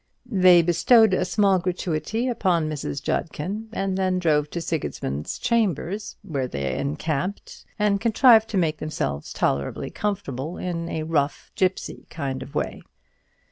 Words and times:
They 0.25 0.63
bestowed 0.63 1.13
a 1.13 1.23
small 1.25 1.59
gratuity 1.59 2.27
upon 2.27 2.67
Mrs. 2.67 3.03
Judkin, 3.03 3.67
and 3.71 3.99
then 3.99 4.17
drove 4.17 4.49
to 4.49 4.59
Sigismund's 4.59 5.37
chambers, 5.37 6.17
where 6.23 6.47
they 6.47 6.75
encamped, 6.75 7.65
and 7.77 8.01
contrived 8.01 8.49
to 8.49 8.57
make 8.57 8.77
themselves 8.79 9.31
tolerably 9.31 9.91
comfortable, 9.91 10.57
in 10.57 10.89
a 10.89 11.03
rough 11.03 11.51
gipsy 11.53 12.07
kind 12.09 12.41
of 12.41 12.55
way. 12.55 12.81